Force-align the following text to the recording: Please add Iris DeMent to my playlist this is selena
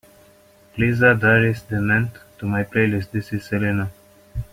Please 0.73 1.03
add 1.03 1.23
Iris 1.23 1.61
DeMent 1.61 2.17
to 2.39 2.47
my 2.47 2.63
playlist 2.63 3.11
this 3.11 3.31
is 3.33 3.45
selena 3.45 3.91